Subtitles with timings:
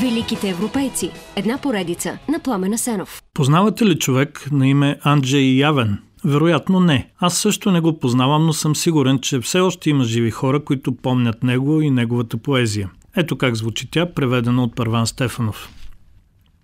[0.00, 1.10] Великите европейци.
[1.36, 3.22] Една поредица на Пламена Сенов.
[3.34, 5.98] Познавате ли човек на име Анджей Явен?
[6.24, 7.10] Вероятно не.
[7.18, 10.96] Аз също не го познавам, но съм сигурен, че все още има живи хора, които
[10.96, 12.90] помнят него и неговата поезия.
[13.16, 15.70] Ето как звучи тя, преведена от Първан Стефанов.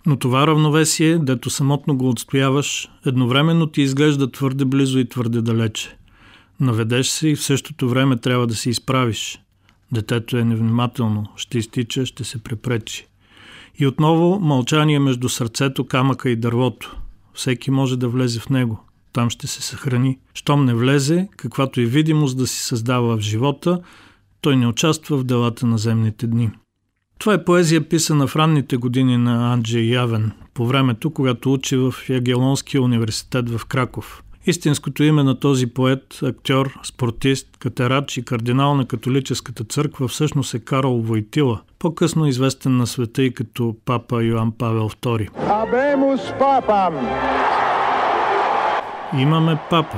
[0.05, 5.97] Но това равновесие, дето самотно го отстояваш, едновременно ти изглежда твърде близо и твърде далече.
[6.59, 9.39] Наведеш се и в същото време трябва да се изправиш.
[9.91, 13.07] Детето е невнимателно, ще изтича, ще се препречи.
[13.79, 16.97] И отново мълчание между сърцето, камъка и дървото.
[17.33, 18.83] Всеки може да влезе в него.
[19.13, 20.19] Там ще се съхрани.
[20.33, 23.81] Щом не влезе, каквато и видимост да си създава в живота,
[24.41, 26.51] той не участва в делата на земните дни.
[27.19, 31.93] Това е поезия писана в ранните години на Анджей Явен, по времето, когато учи в
[32.09, 34.23] Ягелонския университет в Краков.
[34.47, 40.59] Истинското име на този поет, актьор, спортист, катерач и кардинал на католическата църква всъщност е
[40.59, 45.29] Карл Войтила, по-късно известен на света и като папа Йоан Павел II.
[45.49, 47.07] Абемус папам!
[49.19, 49.97] Имаме папа.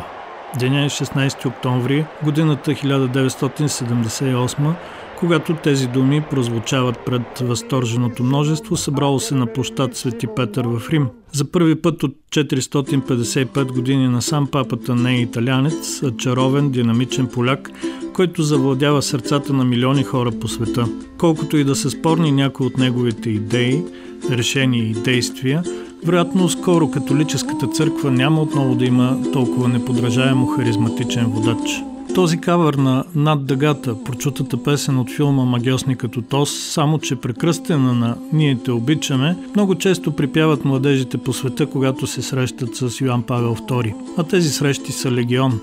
[0.60, 4.74] Деня е 16 октомври, годината 1978
[5.20, 11.08] когато тези думи прозвучават пред възторженото множество, събрало се на площад Свети Петър в Рим.
[11.32, 17.72] За първи път от 455 години насам папата не е италянец, а чаровен, динамичен поляк,
[18.14, 20.88] който завладява сърцата на милиони хора по света.
[21.18, 23.84] Колкото и да са спорни някои от неговите идеи,
[24.32, 25.64] решения и действия,
[26.06, 31.89] вероятно скоро католическата църква няма отново да има толкова неподражаемо харизматичен водач.
[32.16, 37.94] Този кавър на Над дъгата, прочутата песен от филма Магиосни като Тос, само че прекръстена
[37.94, 43.24] на Ние те обичаме, много често припяват младежите по света, когато се срещат с Йоан
[43.24, 43.94] Павел II.
[44.18, 45.60] А тези срещи са легион.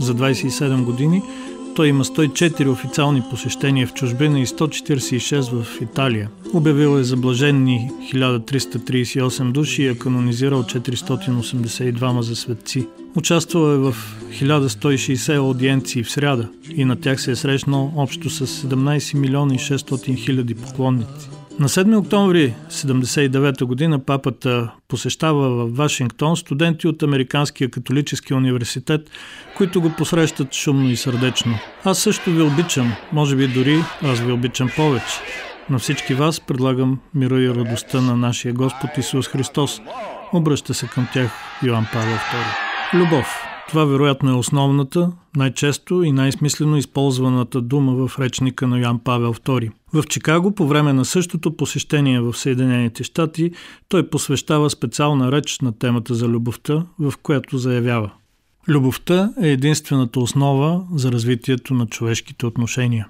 [0.00, 1.22] За 27 години
[1.74, 6.30] той има 104 официални посещения в чужбина и 146 в Италия.
[6.52, 12.86] Обявил е за блаженни 1338 души и е канонизирал 482 за светци.
[13.16, 13.96] Участвал е в
[14.42, 19.58] 1160 аудиенции в сряда и на тях се е срещнал общо с 17 милиона и
[19.58, 21.28] 600 хиляди поклонници.
[21.58, 29.10] На 7 октомври 1979 година папата посещава в Вашингтон студенти от Американския католически университет,
[29.56, 31.58] които го посрещат шумно и сърдечно.
[31.84, 35.14] Аз също ви обичам, може би дори аз ви обичам повече.
[35.70, 39.80] На всички вас предлагам мира и радостта на нашия Господ Исус Христос.
[40.32, 41.30] Обръща се към тях
[41.62, 43.00] Йоан Павел II.
[43.00, 43.53] Любов.
[43.74, 49.70] Това вероятно е основната, най-често и най-смислено използваната дума в речника на Йоан Павел II.
[49.92, 53.50] В Чикаго по време на същото посещение в Съединените щати
[53.88, 58.10] той посвещава специална реч на темата за любовта, в която заявява
[58.68, 63.08] Любовта е единствената основа за развитието на човешките отношения.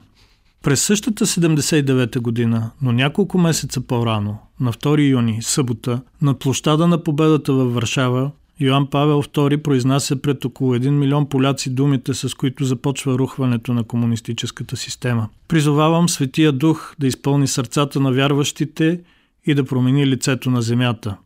[0.62, 7.02] През същата 79-та година, но няколко месеца по-рано, на 2 юни, събота, на площада на
[7.02, 12.65] победата във Варшава, Йоан Павел II произнася пред около 1 милион поляци думите, с които
[12.65, 15.28] започва рухването на комунистическата система.
[15.48, 19.00] Призовавам Светия Дух да изпълни сърцата на вярващите
[19.47, 21.16] и да промени лицето на земята.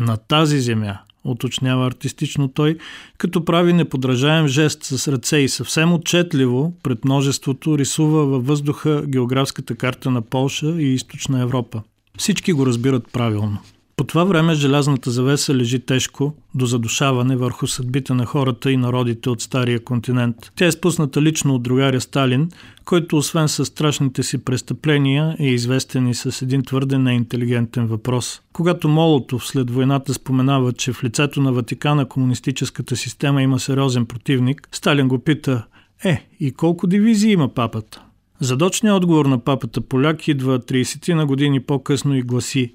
[0.00, 2.78] На тази земя, уточнява артистично той,
[3.18, 9.74] като прави неподражаем жест с ръце и съвсем отчетливо пред множеството рисува във въздуха географската
[9.74, 11.82] карта на Полша и Източна Европа.
[12.18, 13.58] Всички го разбират правилно.
[14.00, 19.30] По това време желязната завеса лежи тежко до задушаване върху съдбите на хората и народите
[19.30, 20.36] от Стария континент.
[20.56, 22.48] Тя е спусната лично от другаря Сталин,
[22.84, 28.40] който освен с страшните си престъпления е известен и с един твърде неинтелигентен въпрос.
[28.52, 34.68] Когато Молотов след войната споменава, че в лицето на Ватикана комунистическата система има сериозен противник,
[34.72, 35.64] Сталин го пита
[36.04, 38.02] «Е, и колко дивизии има папата?»
[38.40, 42.74] Задочният отговор на папата поляк идва 30 на години по-късно и гласи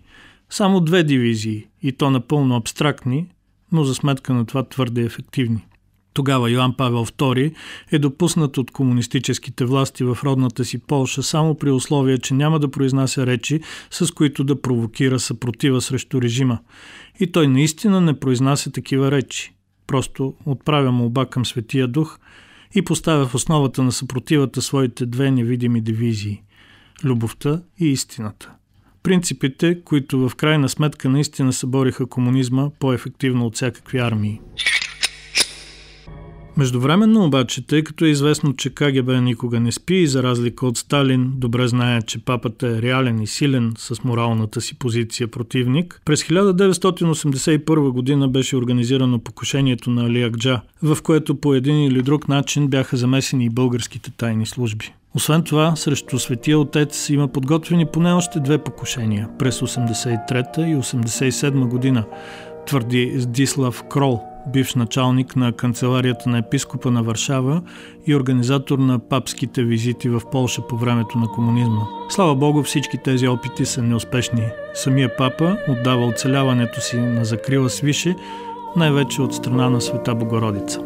[0.50, 3.27] само две дивизии, и то напълно абстрактни,
[3.71, 5.65] но за сметка на това твърде ефективни.
[6.15, 7.53] Тогава Йоан Павел II
[7.92, 12.71] е допуснат от комунистическите власти в родната си Полша само при условие, че няма да
[12.71, 13.62] произнася речи,
[13.92, 16.59] с които да провокира съпротива срещу режима.
[17.19, 19.53] И той наистина не произнася такива речи.
[19.88, 22.19] Просто отправя молба към Светия Дух
[22.75, 26.42] и поставя в основата на съпротивата своите две невидими дивизии–
[27.03, 28.51] любовта и истината–
[29.06, 34.42] принципите, които в крайна сметка наистина събориха комунизма по-ефективно от всякакви армии.
[36.57, 40.78] Междувременно обаче, тъй като е известно, че КГБ никога не спи и за разлика от
[40.78, 46.24] Сталин, добре знае, че папата е реален и силен с моралната си позиция противник, през
[46.24, 52.98] 1981 година беше организирано покушението на Алиакджа, в което по един или друг начин бяха
[52.98, 54.94] замесени и българските тайни служби.
[55.16, 61.68] Освен това, срещу Светия Отец има подготвени поне още две покушения през 83-та и 87
[61.68, 62.06] година,
[62.68, 67.62] твърди Здислав Крол, бивш началник на канцеларията на епископа на Варшава
[68.07, 71.81] и организатор на папските визити в Полша по времето на комунизма.
[72.09, 74.47] Слава Богу, всички тези опити са неуспешни.
[74.74, 78.15] Самия папа отдава оцеляването си на закрила свише,
[78.75, 80.80] най-вече от страна на Света Богородица.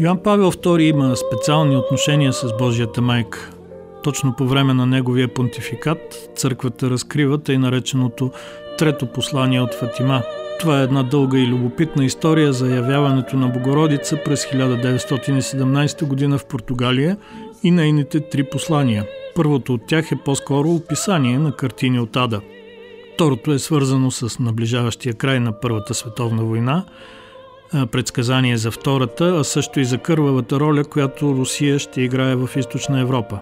[0.00, 3.50] Йоан Павел II има специални отношения с Божията майка.
[4.02, 8.30] Точно по време на неговия понтификат църквата разкрива тъй нареченото
[8.78, 10.22] трето послание от Фатима.
[10.60, 16.46] Това е една дълга и любопитна история за явяването на Богородица през 1917 година в
[16.46, 17.16] Португалия
[17.62, 19.06] и нейните три послания.
[19.34, 22.40] Първото от тях е по-скоро описание на картини от Ада.
[23.14, 26.84] Второто е свързано с наближаващия край на Първата световна война,
[27.92, 33.00] предсказание за втората, а също и за кървавата роля, която Русия ще играе в източна
[33.00, 33.38] Европа.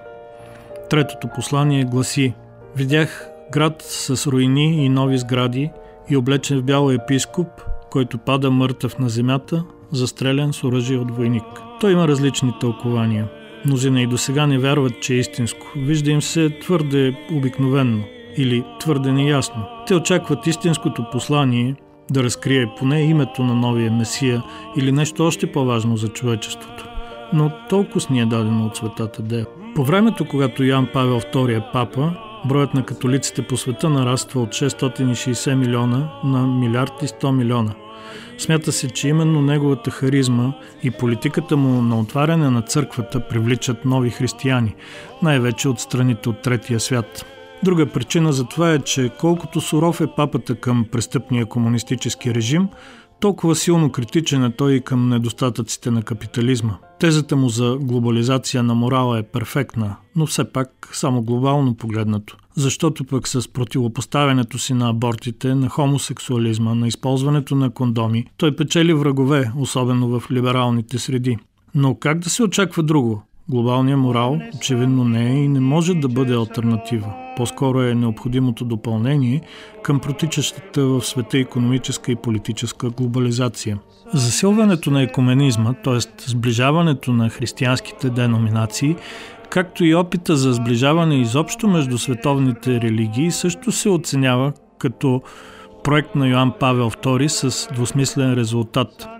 [0.90, 2.34] Третото послание гласи
[2.76, 5.70] Видях град с руини и нови сгради
[6.10, 7.48] и облечен в бял епископ,
[7.90, 11.44] който пада мъртъв на земята, застрелян с оръжие от войник.
[11.80, 13.28] Той има различни тълкования.
[13.66, 15.66] Мнозина и до сега не вярват, че е истинско.
[15.76, 18.02] Вижда им се твърде обикновенно
[18.36, 19.62] или твърде неясно.
[19.86, 21.74] Те очакват истинското послание
[22.10, 24.42] да разкрие поне името на новия Месия
[24.76, 26.84] или нещо още по-важно за човечеството.
[27.32, 29.46] Но толкова ни е дадено от светата Дея.
[29.74, 32.12] По времето, когато Ян Павел II е папа,
[32.44, 37.72] броят на католиците по света нараства от 660 милиона на милиард и 100 милиона.
[38.38, 40.52] Смята се, че именно неговата харизма
[40.82, 44.74] и политиката му на отваряне на църквата привличат нови християни,
[45.22, 47.26] най-вече от страните от третия свят.
[47.62, 52.68] Друга причина за това е, че колкото суров е папата към престъпния комунистически режим,
[53.20, 56.76] толкова силно критичен е той и към недостатъците на капитализма.
[56.98, 62.36] Тезата му за глобализация на морала е перфектна, но все пак само глобално погледнато.
[62.56, 68.94] Защото пък с противопоставянето си на абортите, на хомосексуализма, на използването на кондоми, той печели
[68.94, 71.38] врагове, особено в либералните среди.
[71.74, 73.22] Но как да се очаква друго?
[73.50, 77.12] Глобалният морал очевидно не е и не може да бъде альтернатива.
[77.36, 79.40] По-скоро е необходимото допълнение
[79.82, 83.78] към протичащата в света економическа и политическа глобализация.
[84.14, 85.98] Засилването на екуменизма, т.е.
[86.30, 88.96] сближаването на християнските деноминации,
[89.48, 95.22] както и опита за сближаване изобщо между световните религии, също се оценява като
[95.84, 99.08] проект на Йоанн Павел II с двусмислен резултат–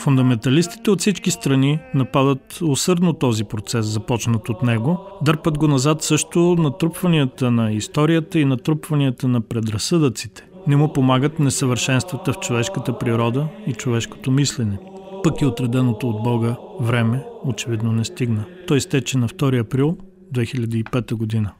[0.00, 4.98] Фундаменталистите от всички страни нападат усърдно този процес, започнат от него.
[5.22, 10.46] Дърпат го назад също натрупванията на историята и натрупванията на предразсъдъците.
[10.66, 14.78] Не му помагат несъвършенствата в човешката природа и човешкото мислене.
[15.22, 18.44] Пък и отреденото от Бога време очевидно не стигна.
[18.66, 19.96] Той изтече на 2 април
[20.34, 21.52] 2005 година.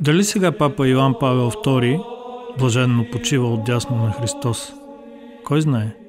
[0.00, 2.02] Дали сега папа Йоан Павел II
[2.58, 4.72] блаженно почива от дясно на Христос?
[5.44, 6.05] Кой знае?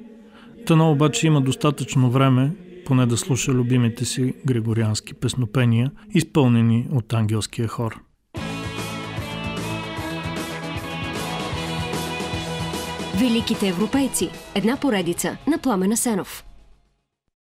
[0.68, 2.50] Тъно обаче има достатъчно време,
[2.86, 8.00] поне да слуша любимите си григориански песнопения, изпълнени от ангелския хор.
[13.20, 14.30] Великите европейци.
[14.54, 16.47] Една поредица на Пламена Сенов.